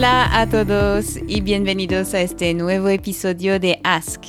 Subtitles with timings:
[0.00, 4.22] Hola a todos y bienvenidos a este nuevo episodio de Ask.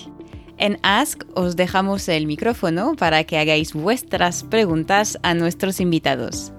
[0.57, 6.51] En Ask os dejamos el micrófono para que hagáis vuestras preguntas a nuestros invitados.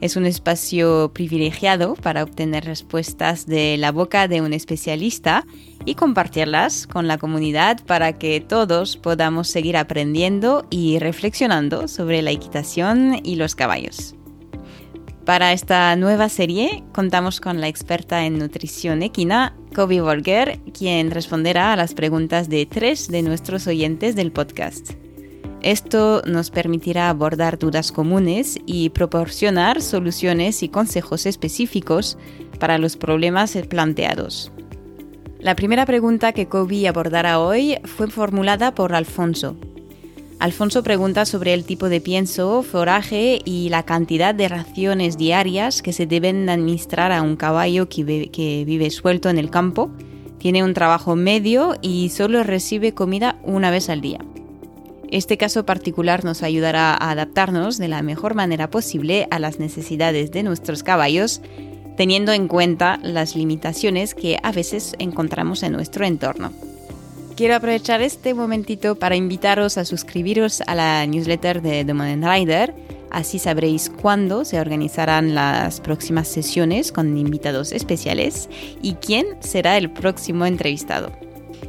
[0.00, 5.44] Es un espacio privilegiado para obtener respuestas de la boca de un especialista
[5.84, 12.30] y compartirlas con la comunidad para que todos podamos seguir aprendiendo y reflexionando sobre la
[12.30, 14.14] equitación y los caballos.
[15.24, 21.72] Para esta nueva serie contamos con la experta en nutrición equina, Kobe Volger, quien responderá
[21.72, 24.90] a las preguntas de tres de nuestros oyentes del podcast.
[25.62, 32.18] Esto nos permitirá abordar dudas comunes y proporcionar soluciones y consejos específicos
[32.60, 34.52] para los problemas planteados.
[35.38, 39.56] La primera pregunta que Kobe abordará hoy fue formulada por Alfonso,
[40.40, 45.92] Alfonso pregunta sobre el tipo de pienso, foraje y la cantidad de raciones diarias que
[45.92, 49.90] se deben administrar a un caballo que vive, suelto en el campo,
[50.38, 54.18] tiene un trabajo medio y solo recibe comida una vez al día.
[55.10, 60.32] Este caso particular nos ayudará a adaptarnos de la mejor manera posible a las necesidades
[60.32, 61.40] de nuestros caballos,
[61.96, 66.52] teniendo en cuenta las limitaciones que a veces encontramos en nuestro entorno.
[67.36, 72.74] Quiero aprovechar este momentito para invitaros a suscribiros a la newsletter de The Modern Rider.
[73.10, 78.48] Así sabréis cuándo se organizarán las próximas sesiones con invitados especiales
[78.80, 81.10] y quién será el próximo entrevistado.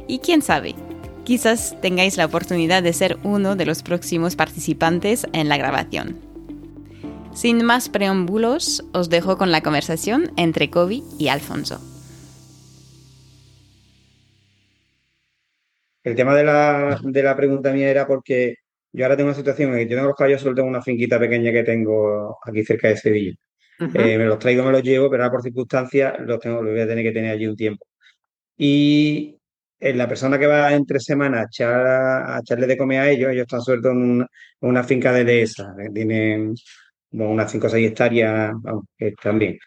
[0.06, 0.76] Y quién sabe,
[1.24, 6.20] quizás tengáis la oportunidad de ser uno de los próximos participantes en la grabación.
[7.34, 11.80] Sin más preámbulos, os dejo con la conversación entre Kobe y Alfonso.
[16.06, 18.58] El tema de la, de la pregunta mía era porque
[18.92, 21.18] yo ahora tengo una situación en que yo tengo los caballos sueltos en una finquita
[21.18, 23.34] pequeña que tengo aquí cerca de Sevilla.
[23.80, 26.80] Eh, me los traigo, me los llevo, pero ahora por circunstancias los, tengo, los voy
[26.80, 27.86] a tener que tener allí un tiempo.
[28.56, 29.36] Y
[29.80, 33.62] eh, la persona que va entre semanas a, echarle de comer a ellos, ellos están
[33.62, 34.24] sueltos en
[34.60, 36.54] una, finca de dehesa, que tienen
[37.10, 39.58] unas 5 o 6 hectáreas, vamos, que están bien.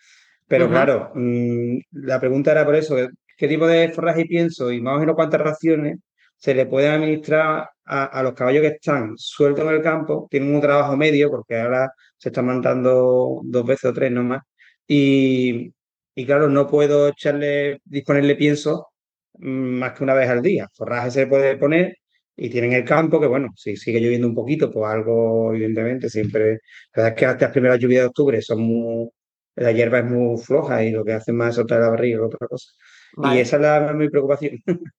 [0.47, 2.95] Pero claro, mm, la pregunta era por eso,
[3.35, 5.97] ¿qué tipo de forraje pienso y más o menos cuántas raciones
[6.39, 10.61] se le puede administrar a, los caballos que están sueltos en el campo, tienen un
[10.61, 14.43] trabajo medio, porque ahora se están mandando dos veces o tres nomás,
[14.87, 15.73] y,
[16.15, 18.87] y claro, no puedo echarle, disponerle pienso
[19.33, 20.67] mm, más que una vez al día.
[20.73, 21.97] Forraje se puede poner
[22.37, 26.59] y tienen el campo, que bueno, si sigue lloviendo un poquito, pues algo, evidentemente, siempre.
[26.95, 29.09] La verdad es que hasta las primeras lluvias de octubre son muy.
[29.55, 32.47] La hierba es muy floja y lo que hacen más es soltar la barriga otra
[32.47, 32.71] cosa.
[33.33, 34.57] Y esa es la, mi preocupación.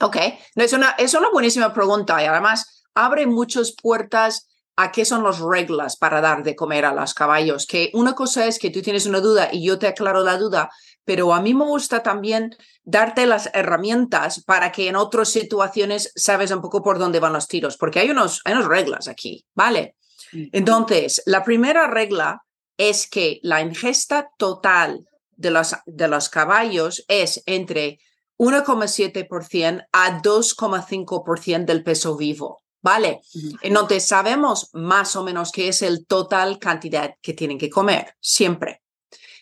[0.00, 0.16] Ok,
[0.56, 5.22] no, es, una, es una buenísima pregunta y además abre muchas puertas a qué son
[5.22, 7.66] las reglas para dar de comer a los caballos.
[7.66, 10.70] Que una cosa es que tú tienes una duda y yo te aclaro la duda,
[11.04, 16.50] pero a mí me gusta también darte las herramientas para que en otras situaciones sabes
[16.50, 19.96] un poco por dónde van los tiros, porque hay, unos, hay unas reglas aquí, ¿vale?
[20.32, 22.42] Entonces, la primera regla
[22.78, 27.98] es que la ingesta total de los, de los caballos es entre
[28.40, 32.62] 1,7% a 2,5% del peso vivo.
[32.82, 33.20] ¿Vale?
[33.60, 38.80] Entonces sabemos más o menos qué es el total cantidad que tienen que comer, siempre.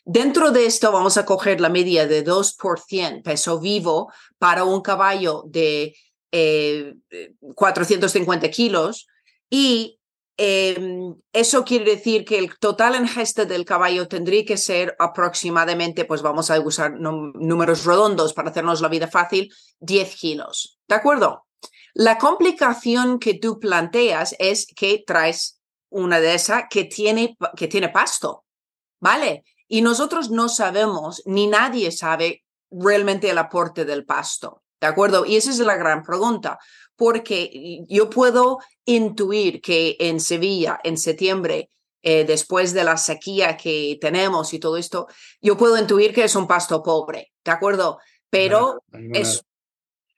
[0.04, 5.44] Dentro de esto vamos a coger la media de 2% peso vivo para un caballo
[5.46, 5.94] de
[7.54, 9.06] 450 eh, kilos
[9.48, 9.97] y
[10.40, 16.22] Em, eso quiere decir que el total ingesta del caballo tendría que ser aproximadamente, pues
[16.22, 20.78] vamos a usar números redondos para hacernos la vida fácil, 10 kilos.
[20.86, 21.46] ¿De acuerdo?
[21.92, 25.60] La complicación que tú planteas es que traes
[25.90, 28.44] una de esas que tiene, que tiene pasto,
[29.00, 29.42] ¿vale?
[29.66, 34.62] Y nosotros no sabemos, ni nadie sabe realmente el aporte del pasto.
[34.80, 35.26] ¿De acuerdo?
[35.26, 36.58] Y esa es la gran pregunta,
[36.96, 41.70] porque yo puedo intuir que en Sevilla, en septiembre,
[42.02, 45.08] eh, después de la sequía que tenemos y todo esto,
[45.40, 47.98] yo puedo intuir que es un pasto pobre, ¿de acuerdo?
[48.30, 49.44] Pero es,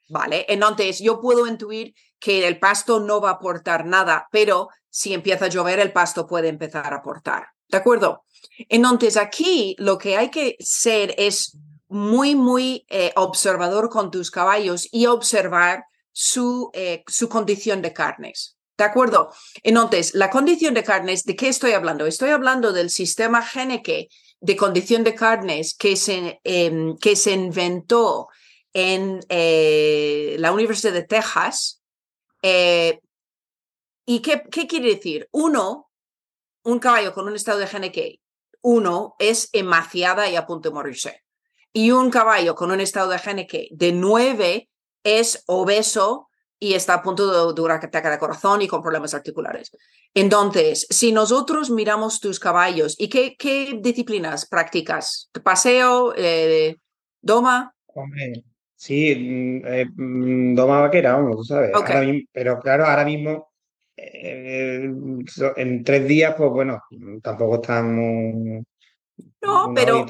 [0.09, 0.45] ¿vale?
[0.47, 5.45] Entonces, yo puedo intuir que el pasto no va a aportar nada, pero si empieza
[5.45, 8.25] a llover, el pasto puede empezar a aportar, ¿de acuerdo?
[8.69, 11.57] Entonces, aquí lo que hay que ser es
[11.91, 15.83] muy, muy eh, observador con tus caballos y observar
[16.13, 18.57] su, eh, su condición de carnes.
[18.77, 19.31] ¿De acuerdo?
[19.61, 22.05] Entonces, la condición de carnes, ¿de qué estoy hablando?
[22.05, 24.07] Estoy hablando del sistema Geneke
[24.39, 28.29] de condición de carnes que se, em, que se inventó
[28.73, 31.83] en eh, la Universidad de Texas.
[32.41, 35.27] ¿Y qué, qué quiere decir?
[35.31, 35.91] Uno,
[36.63, 38.19] un caballo con un estado de Geneke,
[38.61, 41.23] uno es emaciada y a punto de morirse.
[41.73, 44.69] Y un caballo con un estado de GNK de 9
[45.03, 46.29] es obeso
[46.59, 49.71] y está a punto de, un ataque de corazón y con problemas articulares.
[50.13, 55.31] Entonces, si nosotros miramos tus caballos, ¿y qué, qué disciplinas practicas?
[55.43, 56.13] ¿Paseo?
[56.15, 56.77] Eh,
[57.19, 57.73] ¿Doma?
[58.75, 61.71] sí, mm, eh, mm, doma vaquera, vamos, tú sabes.
[62.31, 63.51] pero claro, ahora mismo,
[63.97, 64.87] eh,
[65.55, 66.79] en tres días, pues bueno,
[67.23, 68.63] tampoco estamos...
[69.41, 70.05] No, pero...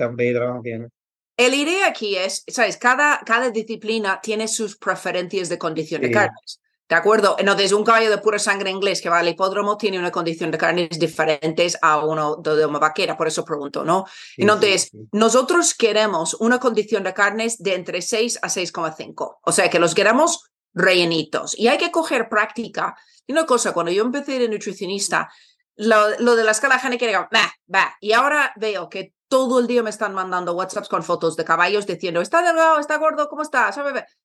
[1.38, 2.78] El idea aquí es, ¿sabes?
[2.78, 6.60] Cada, cada disciplina tiene sus preferencias de condición de carnes.
[6.92, 7.38] ¿De acuerdo?
[7.40, 10.58] Entonces, un caballo de pura sangre inglés que va al hipódromo tiene una condición de
[10.58, 14.06] carnes diferentes a uno de una vaquera, por eso pregunto, ¿no?
[14.36, 19.38] Entonces, nosotros queremos una condición de carnes de entre 6 a 6,5.
[19.42, 21.58] O sea, que los queremos rellenitos.
[21.58, 22.98] Y hay que coger práctica.
[23.26, 25.32] Y una cosa, cuando yo empecé de nutricionista,
[25.78, 27.96] lo, de la escala génica, va, va.
[28.02, 31.88] Y ahora veo que todo el día me están mandando WhatsApps con fotos de caballos
[31.88, 33.74] diciendo, está delgado, está gordo, ¿cómo está?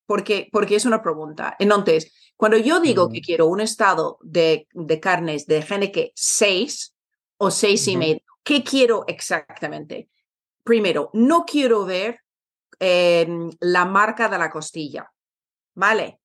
[0.04, 1.54] Porque, porque es una pregunta.
[1.60, 6.94] Entonces, cuando yo digo que quiero un estado de, de carnes de GNK 6
[7.36, 10.10] o 6 y medio, ¿qué quiero exactamente?
[10.64, 12.18] Primero, no quiero ver
[12.80, 15.08] em, la marca de la costilla,
[15.76, 16.18] ¿vale?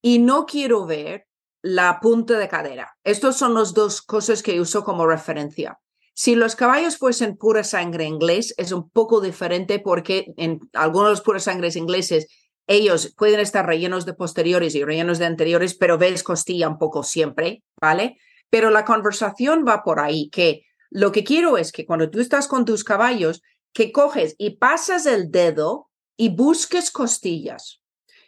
[0.00, 1.26] Y no quiero ver
[1.60, 2.96] la punta de cadera.
[3.04, 5.78] Estas son las dos cosas que uso como referencia.
[6.16, 11.42] Si los caballos fuesen pura sangre inglés, es un poco diferente porque en algunos puros
[11.42, 12.28] sangres ingleses,
[12.68, 17.02] ellos pueden estar rellenos de posteriores y rellenos de anteriores, pero ves costilla un poco
[17.02, 18.16] siempre, ¿vale?
[18.48, 22.46] Pero la conversación va por ahí, que lo que quiero es que cuando tú estás
[22.46, 27.80] con tus caballos, que coges y pasas el dedo y busques costillas.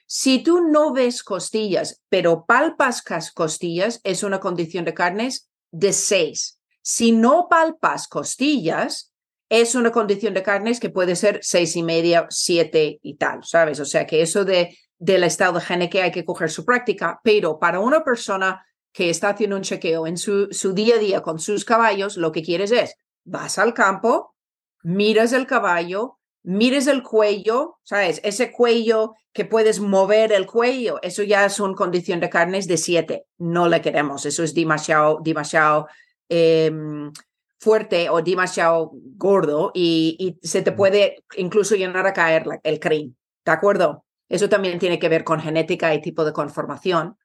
[0.07, 6.59] Si tú no ves costillas, pero palpas costillas, es una condición de carnes de 6.
[6.89, 9.13] Si no palpas costillas,
[9.49, 13.81] es una condición de carnes que puede ser seis y media, siete y tal, ¿sabes?
[13.81, 17.59] O sea que eso de, del estado de que hay que coger su práctica, pero
[17.59, 21.41] para una persona que está haciendo un chequeo en su, su día a día con
[21.41, 22.95] sus caballos, lo que quieres es,
[23.25, 24.37] vas al campo,
[24.85, 28.21] miras el caballo, mires el cuello, ¿sabes?
[28.23, 32.77] Ese cuello que puedes mover el cuello, eso ya es una condición de carnes de
[32.77, 33.27] siete.
[33.39, 35.89] No le queremos, eso es demasiado, demasiado
[36.29, 37.13] Em,
[37.59, 43.53] fuerte o demasiado gordo y, se te puede incluso llenar a caer el crin, ¿de
[43.53, 44.05] acuerdo?
[44.29, 47.17] Eso también tiene que ver con genética y tipo de conformación.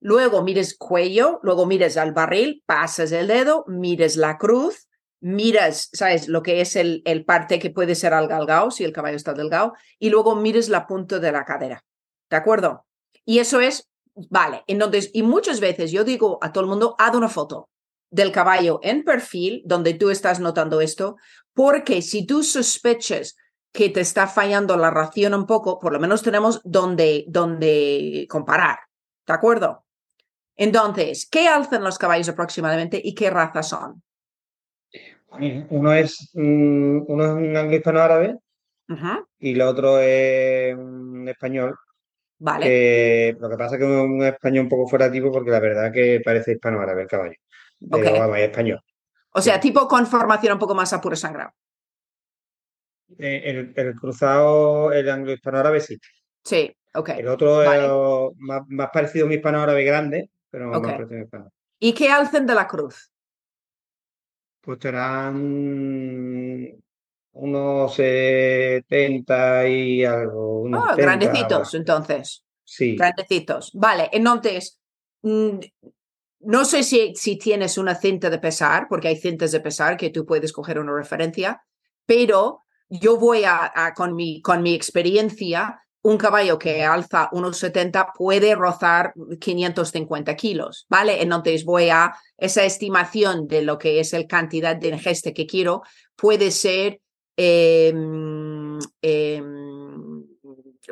[0.00, 4.88] Luego mires cuello, luego mires al barril, pasas el dedo, mires la cruz,
[5.20, 6.28] miras, ¿sabes?
[6.28, 9.32] Lo que es el, el parte que puede ser al galgao, si el caballo está
[9.32, 11.84] delgado, y luego mires la punta de la cadera,
[12.30, 12.84] ¿de acuerdo?
[13.24, 13.88] Y eso es,
[14.28, 17.68] vale, entonces, y muchas veces yo digo a todo el mundo, haz una foto,
[18.14, 21.16] del caballo en perfil, donde tú estás notando esto,
[21.52, 23.36] porque si tú sospechas
[23.72, 28.78] que te está fallando la ración un poco, por lo menos tenemos donde, donde comparar.
[29.26, 29.84] ¿De acuerdo?
[30.54, 34.00] Entonces, ¿qué alzan los caballos aproximadamente y qué raza son?
[35.70, 38.38] Uno es, mm, uno es un anglo hispano árabe
[39.40, 41.76] y el otro es un español.
[42.38, 43.32] Vale.
[43.40, 45.92] lo que pasa es que es un español un poco fuera tipo porque la verdad
[45.92, 47.36] que parece hispano árabe el caballo
[48.36, 48.80] español.
[49.32, 51.52] O sea, tipo con formación un poco más a puro sangrado.
[53.18, 55.98] Eh, el, cruzado, el anglo-hispano-árabe sí.
[56.42, 57.10] Sí, ok.
[57.10, 61.52] El otro es más, parecido a mi hispano-árabe grande, pero más parecido a mi hispano.
[61.78, 63.10] ¿Y qué alcen de la cruz?
[64.60, 65.34] Pues serán
[67.32, 70.62] unos 70 y algo.
[70.62, 72.44] Unos oh, grandecitos, entonces.
[72.64, 72.96] Sí.
[72.96, 73.70] Grandecitos.
[73.74, 74.80] Vale, entonces,
[75.22, 75.58] mm,
[76.46, 80.26] no sé si, tienes una cinta de pesar, porque hay cintas de pesar que tú
[80.26, 81.62] puedes coger una referencia,
[82.06, 88.12] pero yo voy a, con, mi, con mi experiencia, un caballo que alza unos 70
[88.16, 91.22] puede rozar 550 kilos, ¿vale?
[91.22, 95.82] Entonces voy a esa estimación de lo que es la cantidad de ingeste que quiero,
[96.14, 97.00] puede ser,
[97.36, 100.26] em, em,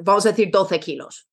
[0.01, 1.29] vamos a decir, 12 kilos,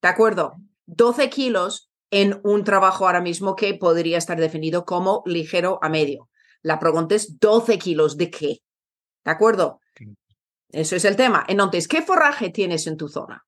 [0.00, 0.54] ¿de acuerdo?
[0.86, 6.28] 12 kilos en un trabajo ahora mismo que podría estar definido como ligero a medio.
[6.62, 8.58] La pregunta es 12 kilos de qué.
[9.24, 9.80] ¿De acuerdo?
[10.70, 11.44] Eso es el tema.
[11.48, 13.44] Entonces, ¿qué forraje tienes en tu zona?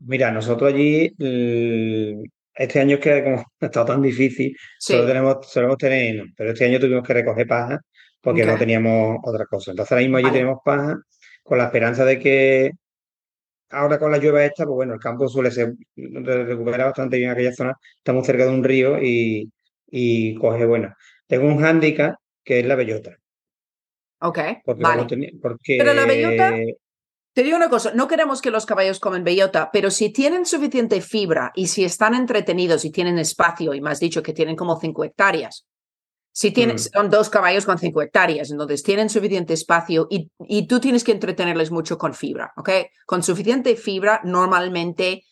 [0.00, 1.14] Mira, nosotros allí,
[2.54, 6.80] este año que como ha estado tan difícil, solo tenemos, solemos tener, pero este año
[6.80, 7.80] tuvimos que recoger paja
[8.20, 9.70] porque no teníamos otra cosa.
[9.70, 10.98] Entonces ahora mismo allí tenemos paja
[11.42, 12.72] con la esperanza de que
[13.70, 17.52] ahora con la lluvia esta, pues bueno, el campo suele ser recupera bastante bien aquella
[17.52, 17.78] zona.
[17.96, 19.50] Estamos cerca de un río y,
[20.40, 20.94] coge bueno.
[21.26, 23.16] Tengo un hándicap que es la bellota.
[24.20, 24.38] Ok,
[24.78, 25.06] vale.
[25.66, 26.54] Pero la bellota
[27.34, 31.00] Te digo una cosa, no queremos que los caballos comen bellota, pero si tienen suficiente
[31.00, 34.78] fibra y si están entretenidos y tienen espacio, y me has dicho que tienen como
[34.78, 35.66] 5 hectáreas,
[36.36, 36.78] si tienen, Mm.
[36.92, 41.12] son dos caballos con 5 hectáreas, entonces tienen suficiente espacio y, y tú tienes que
[41.12, 42.70] entretenerles mucho con fibra, ¿ok?
[43.06, 45.22] Con suficiente fibra, normalmente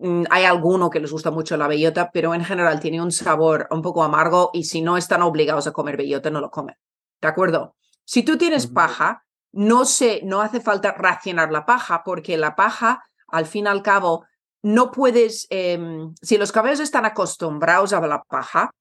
[0.00, 3.68] mm, hay alguno que les gusta mucho la bellota, pero en general tiene un sabor
[3.70, 6.74] un poco amargo y si no están obligados a comer bellota, no lo comen.
[7.20, 7.76] ¿De acuerdo?
[8.04, 13.04] Si tú tienes paja, no se, no hace falta racionar la paja, porque la paja,
[13.28, 14.24] al fin y al cabo,
[14.62, 18.72] no puedes, em, si los caballos están acostumbrados a la paja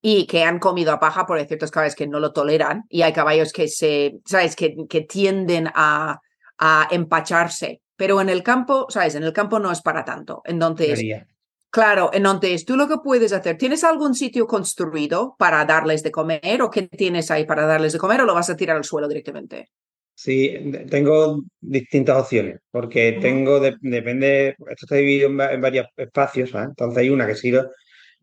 [0.00, 3.02] y que han comido a paja, porque hay ciertos caballos que no lo toleran y
[3.02, 6.20] hay caballos que se, sabes, que, que tienden a,
[6.58, 7.80] a empacharse.
[7.96, 10.42] Pero en el campo, sabes, en el campo no es para tanto.
[10.44, 11.26] Entonces, María.
[11.70, 16.62] Claro, entonces tú lo que puedes hacer, ¿tienes algún sitio construido para darles de comer
[16.62, 19.06] o qué tienes ahí para darles de comer o lo vas a tirar al suelo
[19.06, 19.68] directamente?
[20.14, 20.56] Sí,
[20.90, 26.50] tengo distintas opciones, porque tengo, de- depende, esto está dividido en, va- en varios espacios,
[26.50, 26.70] ¿sabes?
[26.70, 27.52] Entonces hay una que sí,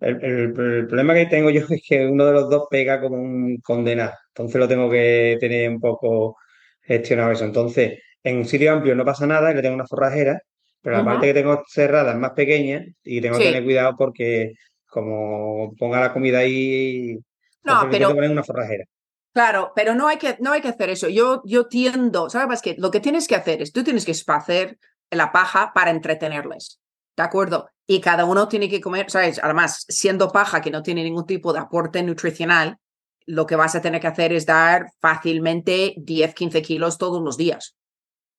[0.05, 3.17] el, el- el problema que tengo yo es que uno de los dos pega como
[3.17, 6.37] un condenado, entonces lo tengo que tener un poco
[6.81, 7.45] gestionado eso.
[7.45, 10.39] Entonces, en un sitio amplio no pasa nada, y le tengo una forrajera,
[10.81, 14.53] pero la parte que tengo cerrada es más pequeña y tengo que tener cuidado porque
[14.87, 17.17] como ponga la comida ahí,
[17.63, 18.85] No, pero que poner una forrajera.
[19.33, 21.09] claro, pero no hay que, no hay que hacer eso.
[21.09, 22.75] Yo, yo tiendo, ¿sabes qué?
[22.77, 24.77] Lo que tienes que hacer es, tú tienes que hacer
[25.11, 26.79] la paja para entretenerles,
[27.15, 27.69] ¿de acuerdo?
[27.87, 29.39] Y cada uno tiene que comer, ¿sabes?
[29.41, 32.77] Además, siendo paja que no tiene ningún tipo de aporte nutricional,
[33.25, 37.37] lo que vas a tener que hacer es dar fácilmente 10, 15 kilos todos los
[37.37, 37.75] días,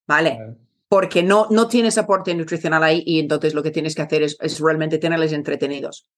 [0.06, 0.38] ¿vale?
[0.88, 4.36] porque no, no tienes aporte nutricional ahí y entonces lo que tienes que hacer es,
[4.40, 6.08] es realmente tenerles entretenidos.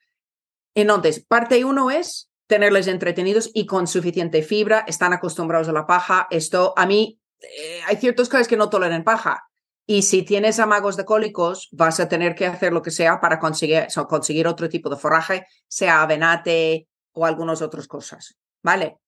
[0.74, 6.26] Entonces, parte uno es tenerles entretenidos y con suficiente fibra, están acostumbrados a la paja.
[6.30, 9.47] Esto, a mí, eh, hay ciertos casos que no toleran paja.
[9.90, 13.38] Y si tienes amagos de cólicos, vas a tener que hacer lo que sea para
[13.38, 18.36] conseguir, conseguir otro tipo de forraje, sea avenate o algunas otras cosas.
[18.62, 18.98] ¿Vale?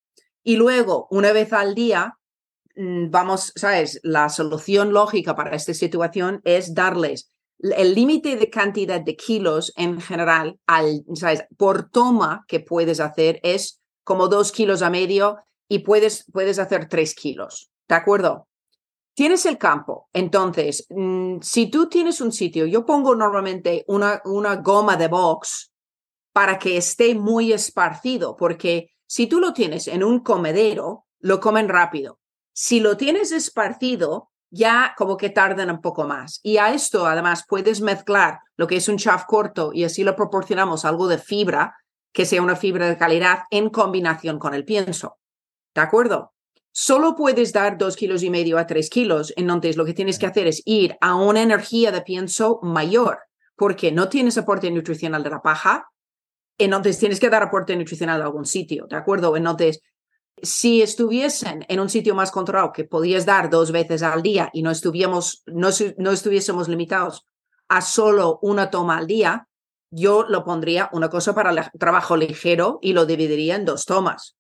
[0.43, 2.17] Y luego, una vez al día,
[2.77, 4.01] mm, vamos, ¿sabes?
[4.05, 10.01] La solución lógica para esta situación es darles el límite de cantidad de kilos en
[10.01, 11.45] general, al, ¿sabes?
[11.59, 16.89] Por toma que puedes hacer es como dos kilos a medio y puedes, puedes hacer
[16.89, 17.71] tres kilos.
[17.87, 18.49] ¿De acuerdo?
[19.15, 24.57] Tienes el campo, entonces, mm, si tú tienes un sitio, yo pongo normalmente una, una
[24.57, 25.73] goma de box
[26.33, 31.69] para que esté muy esparcido, porque si tú lo tienes en un comedero, lo comen
[31.69, 32.21] rápido.
[32.53, 36.41] Si lo tienes esparcido, ya como que tardan un poco más.
[36.43, 40.13] Y a esto, además, puedes mezclar lo que es un chaff corto y así le
[40.13, 41.77] proporcionamos algo de fibra,
[42.13, 45.19] que sea una fibra de calidad en combinación con el pienso.
[45.75, 46.33] ¿De acuerdo?
[46.73, 50.27] Solo puedes dar dos kilos y medio a tres kilos, entonces lo que tienes que
[50.27, 53.19] hacer es ir a una energía de pienso mayor,
[53.57, 55.91] porque no tienes aporte nutricional de la paja,
[56.59, 59.37] entonces tienes que dar aporte nutricional a algún sitio, ¿de acuerdo?
[59.37, 59.81] Entonces,
[60.43, 64.63] si estuviesen en un sitio más controlado que podías dar dos veces al día y
[64.63, 67.27] no, estuviéramos, no, no estuviésemos limitados
[67.69, 69.49] a solo una toma al día,
[69.91, 74.37] yo lo pondría una cosa para el trabajo ligero y lo dividiría en dos tomas.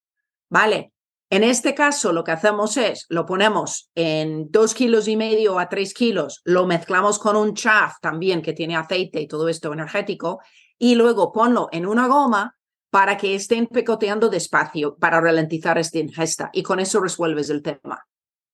[0.48, 0.92] ¿Vale?
[1.32, 5.68] En este caso, lo que hacemos es, lo ponemos en dos kilos y medio a
[5.68, 10.40] tres kilos, lo mezclamos con un chaff también que tiene aceite y todo esto energético,
[10.76, 12.56] y luego ponlo en una goma
[12.90, 18.04] para que estén picoteando despacio para ralentizar esta ingesta y con eso resuelves el tema.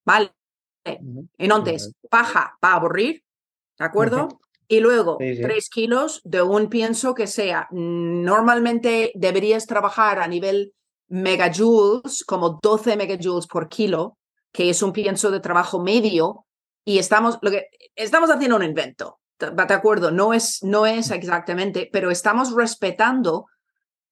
[0.04, 0.33] ¿Vale?
[1.38, 3.25] Entonces, paja para aburrir,
[3.78, 4.28] ¿de acuerdo?
[4.68, 5.42] Y luego, Sí, sí.
[5.42, 10.75] tres kilos de un pienso que sea, mm, normalmente deberías trabajar a nivel
[11.08, 14.18] megajoules, como 12 megajoules por kilo,
[14.52, 16.46] que es un pienso de trabajo medio,
[16.84, 20.10] y estamos, lo que, estamos haciendo un invento, ¿de acuerdo?
[20.10, 23.46] No es, no es exactamente, pero estamos respetando.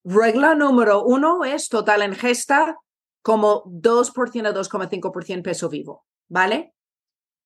[0.05, 2.77] Regla número uno es total ingesta
[3.23, 6.75] como 2% a 2,5% peso vivo, ¿vale?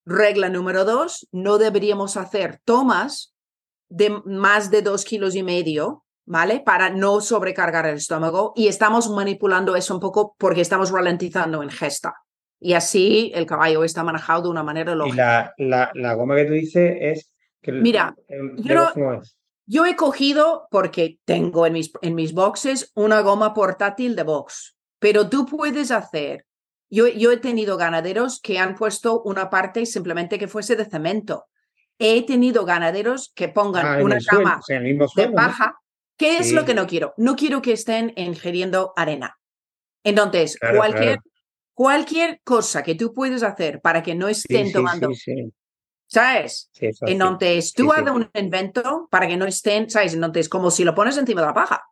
[0.05, 3.33] Regla número dos, no deberíamos hacer tomas
[3.87, 6.61] de más de dos kilos y medio, ¿vale?
[6.63, 12.13] Para no sobrecargar el estómago y estamos manipulando eso un poco porque estamos ralentizando ingesta.
[12.59, 15.15] Y así el caballo está manejado de una manera Y lógica.
[15.17, 17.31] la, la, la goma que tú dices es
[17.63, 18.63] que el- Mira, el- yo
[18.95, 19.21] de no-.
[19.65, 24.75] Yo he cogido, porque tengo en mis, en mis boxes, una goma portátil de box,
[24.99, 26.45] pero tú puedes hacer,
[26.89, 31.45] yo, yo he tenido ganaderos que han puesto una parte simplemente que fuese de cemento.
[31.99, 35.09] He tenido ganaderos que pongan Ah, una el suelo, cama o sea, el mismo de
[35.09, 35.35] suelo, ¿no?
[36.19, 36.53] ¿Qué es Sí.
[36.55, 37.13] lo que no quiero?
[37.17, 39.39] No quiero que estén ingiriendo arena.
[40.03, 41.21] Entonces, Claro, cualquier, claro.
[41.73, 45.53] cualquier cosa que tú puedes hacer para que no estén sí, tomando sí, sí.
[46.07, 46.69] ¿sabes?
[47.01, 50.13] Entonces, tú haces un invento para que no estén, ¿sabes?
[50.13, 51.83] Entonces, como si lo pones encima de la paja.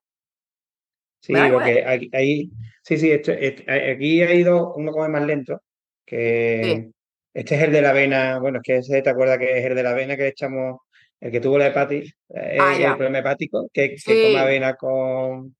[1.21, 2.51] Sí, porque aquí, ahí,
[2.83, 5.61] sí, sí, esto- aquí ha ido uno come más lento,
[6.05, 6.93] que Sí.
[7.33, 9.75] este es el de la avena, bueno, es que ese te acuerdas que es el
[9.75, 10.79] de la avena que le echamos,
[11.19, 14.21] el que tuvo la hepatis, eh, Ah, el problema hepático, que, que Sí.
[14.21, 15.55] come avena con,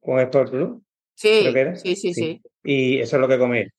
[0.00, 0.78] con Sport Plus,
[1.14, 1.76] Sí, creo que era.
[1.76, 2.42] sí, sí, sí.
[2.64, 3.70] Y eso es lo que come él.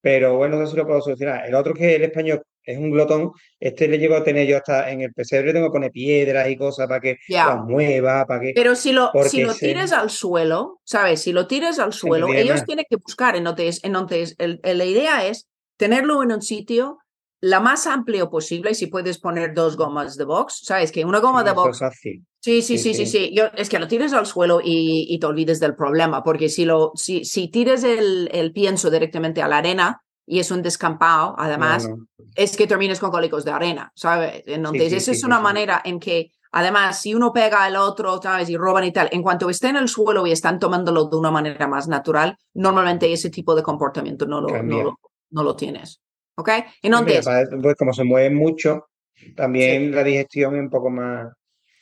[0.00, 1.46] Pero bueno, eso sí lo puedo solucionar.
[1.46, 4.90] El otro que el español es un glotón, este le llego a tener yo hasta
[4.90, 7.46] en el pesebre, tengo que poner piedras y cosas para que Ya.
[7.46, 8.52] las mueva, para que...
[8.54, 11.22] Pero si lo, si lo se- tires al suelo, ¿sabes?
[11.22, 13.36] Si lo tires al suelo, ellos tienen que buscar.
[13.36, 16.98] Entonces, entonces el- el- la idea es tenerlo en un sitio
[17.42, 20.92] la más amplio posible y si puedes poner dos gomas de box, ¿sabes?
[20.92, 22.26] Que una goma Sí, de box es fácil.
[22.40, 23.32] Sí, sí, Sí, sí, sí.
[23.34, 26.64] Yo, es que lo tires al suelo y, y te olvides del problema, porque si,
[26.64, 31.34] lo, si, si tires el, el pienso directamente a la arena y es un descampado,
[31.36, 32.06] además, No, no.
[32.36, 34.44] es que termines con cólicos de arena, ¿sabes?
[34.46, 37.74] Entonces, sí, esa sí, es sí, una manera en que, además, si uno pega al
[37.74, 38.48] otro, ¿sabes?
[38.50, 41.32] Y roban y tal, en cuanto esté en el suelo y están tomándolo de una
[41.32, 46.00] manera más natural, normalmente ese tipo de comportamiento no lo, no lo, no lo tienes.
[46.36, 46.48] ¿Ok?
[46.82, 48.88] Entonces, aparte, pues como se mueven mucho,
[49.36, 51.32] también la digestión es un poco más...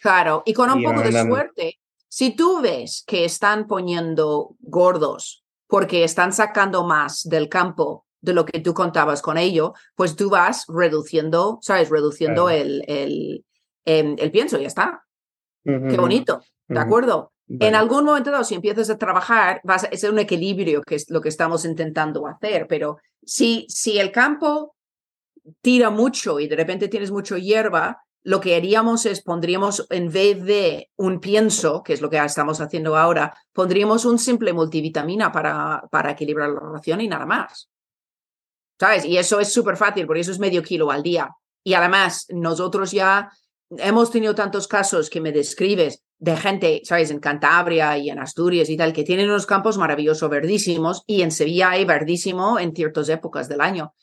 [0.02, 1.78] Claro, y con un Y poco de suerte,
[2.08, 8.44] si tú ves que están poniendo gordos porque están sacando más del campo de lo
[8.44, 11.88] que tú contabas con ello, pues tú vas reduciendo, ¿sabes?
[11.90, 12.60] Reduciendo Claro.
[12.60, 13.44] el, el,
[13.84, 15.04] em, el pienso, ya está.
[15.64, 17.32] Qué bonito, ¿de acuerdo?
[17.58, 21.10] En algún momento dado, si empiezas a trabajar, vas a, es un equilibrio que es
[21.10, 24.76] lo que estamos intentando hacer, pero si, si el campo
[25.60, 30.44] tira mucho y de repente tienes mucho hierba, lo que haríamos es pondríamos, en vez
[30.44, 35.82] de un pienso, que es lo que estamos haciendo ahora, pondríamos un simple multivitamina para,
[35.90, 37.68] para equilibrar la ración y nada más.
[38.78, 39.04] ¿Sabes?
[39.04, 41.30] Y eso es súper fácil, porque eso es medio kilo al día.
[41.64, 43.30] Y además, nosotros ya
[43.78, 47.10] hemos tenido tantos casos que me describes de gente, ¿sabes?
[47.10, 51.30] En Cantabria y en Asturias y tal, que tienen unos campos maravillosos, verdísimos, y en
[51.30, 53.94] Sevilla hay verdísimo en ciertas épocas del año.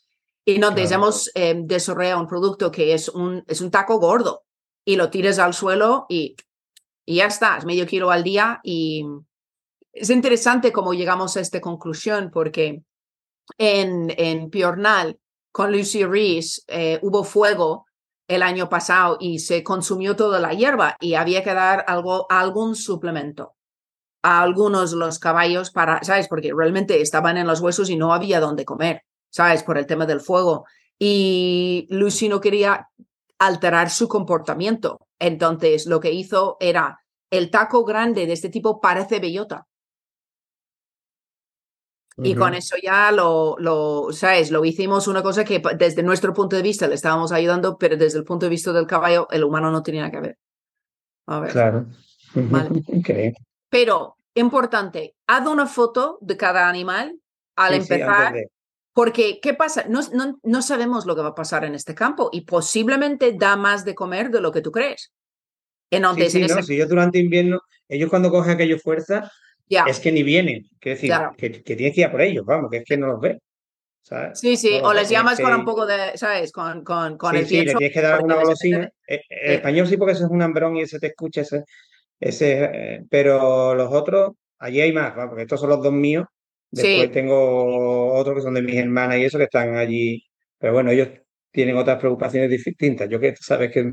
[0.46, 1.04] Y entonces Claro.
[1.04, 4.44] hemos eh, desarrollado un producto que es un, es un taco gordo
[4.86, 6.36] y lo tiras al suelo y,
[7.06, 8.62] y ya está, es medio kilo al día.
[8.64, 9.06] Y
[9.92, 12.82] es interesante cómo llegamos a esta conclusión porque
[13.58, 15.20] en, en Piornal
[15.52, 17.87] con Lucy Rees eh, hubo fuego
[18.28, 22.76] el año pasado y se consumió toda la hierba y había que dar algo, algún
[22.76, 23.56] suplemento
[24.24, 26.28] a algunos los caballos para, ¿sabes?
[26.28, 29.64] Porque realmente estaban en los huesos y no había dónde comer, ¿sabes?
[29.64, 30.66] Por el tema del fuego.
[31.00, 32.90] Y Lucy no quería
[33.40, 35.00] alterar su comportamiento.
[35.20, 39.68] Entonces lo que hizo era el taco grande de este tipo parece bellota.
[42.24, 42.58] Y con Ujú.
[42.58, 44.50] eso ya lo, lo, ¿sabes?
[44.50, 48.18] Lo hicimos una cosa que desde nuestro punto de vista le estábamos ayudando, pero desde
[48.18, 50.38] el punto de vista del caballo, el humano no tenía que ver.
[51.28, 51.52] A ver.
[51.52, 51.86] Claro.
[52.34, 52.70] Vale.
[52.88, 53.38] Increíble.
[53.70, 57.20] Pero, importante, haz una foto de cada animal
[57.56, 58.50] al Sí, sí, empezar, de-
[58.94, 59.86] porque ¿qué pasa?
[59.88, 63.56] No, no, no sabemos lo que va a pasar en este campo y posiblemente da
[63.58, 65.02] más de comer de lo que tú crees.
[65.92, 69.32] Sí, Entonces, sí, en no, ese- si ellos durante invierno, ellos cuando cogen aquello fuerza,
[69.70, 70.64] es que ni vienen.
[70.80, 71.36] Quiero decir, Claro.
[71.38, 73.38] que, que tienes que ir a por ellos, vamos, que es que no los ves.
[74.02, 74.40] ¿sabes?
[74.40, 76.54] Sí, sí, No o les llamas con que- un poco de, ¿sabes?
[76.54, 78.78] Con, con, con sí, el sí, le tienes que dar les golosina.
[78.78, 78.94] apetece.
[79.08, 79.54] Eh, El Sí.
[79.56, 81.64] español sí, porque eso es un hambrón y ese te escucha, ese,
[82.20, 85.28] ese, eh, pero los otros, allí hay más, ¿va?
[85.28, 86.26] porque estos son los dos míos.
[86.72, 87.12] Después Sí.
[87.12, 90.24] tengo otros que son de mis hermanas y eso que están allí.
[90.58, 91.10] Pero bueno, ellos
[91.52, 93.10] tienen otras preocupaciones distintas.
[93.10, 93.92] Yo que tú sabes que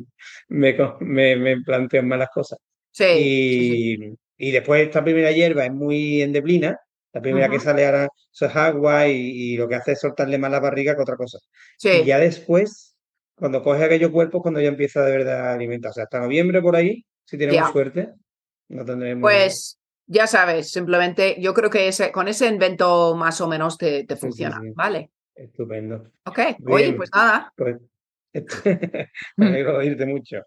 [0.49, 2.59] me, me, me planteo más las cosas.
[2.93, 3.05] Sí.
[3.05, 6.79] Y, y después esta primera hierba es muy endeblina.
[7.13, 10.37] La primera que sale ahora eso es agua y, y lo que hace es soltarle
[10.37, 11.39] más la barriga que otra cosa.
[11.79, 11.91] Sí.
[12.03, 12.97] Y ya después,
[13.37, 15.93] cuando coge aquellos cuerpos, cuando ya empieza de verdad a alimentarse.
[15.93, 18.13] O sea, hasta noviembre por ahí, si tenemos suerte,
[18.69, 19.23] no tendremos.
[19.23, 24.05] Pues ya sabes, simplemente yo creo que ese, con ese invento más o menos te,
[24.05, 24.73] te Sí, sí, funciona, sí.
[24.75, 25.11] ¿vale?
[25.35, 26.11] Estupendo.
[26.25, 26.97] Ok, oye, Bien.
[26.97, 27.53] pues nada.
[27.57, 27.77] Pues
[29.37, 30.39] me alegro de oírte mucho.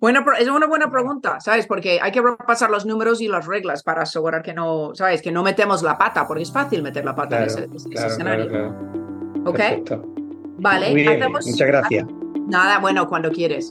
[0.00, 1.66] Buena, pro- es una buena pregunta, ¿sabes?
[1.66, 5.22] Porque hay que repasar los números y las reglas para asegurar que no, ¿sabes?
[5.22, 7.88] Que no metemos la pata, porque es fácil meter la pata Claro, en ese, ese
[7.88, 8.48] claro, claro, escenario.
[8.48, 9.42] claro.
[9.46, 9.56] ¿Ok?
[9.56, 10.14] Perfecto.
[10.58, 12.06] Vale, Muy bien, hacemos- muchas gracias.
[12.48, 13.70] Nada, bueno, cuando quieres.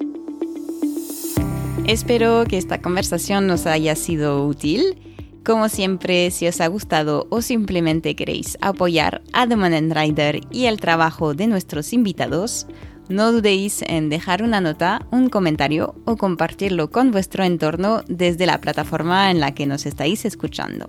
[1.86, 5.00] Espero que esta conversación nos haya sido útil.
[5.46, 10.42] Como siempre, si os ha gustado o simplemente queréis apoyar a The Man and Rider
[10.52, 12.68] y el trabajo de nuestros invitados,
[13.10, 18.62] no dudéis en dejar una nota, un comentario o compartirlo con vuestro entorno desde la
[18.62, 20.88] plataforma en la que nos estáis escuchando.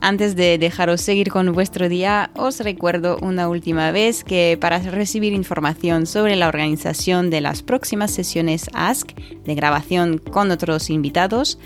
[0.00, 5.32] Antes de dejaros seguir con vuestro día, os recuerdo una última vez que para recibir
[5.32, 11.58] información sobre la organización de las próximas sesiones Ask de grabación con otros invitados,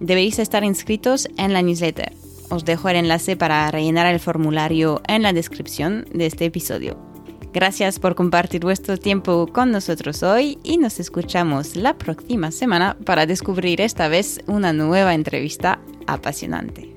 [0.00, 2.12] debéis estar inscritos en la newsletter.
[2.48, 7.11] Os dejo el enlace para rellenar el formulario en la descripción de este episodio.
[7.52, 13.26] Gracias por compartir vuestro tiempo con nosotros hoy y nos escuchamos la próxima semana para
[13.26, 16.91] descubrir esta vez una nueva entrevista apasionante.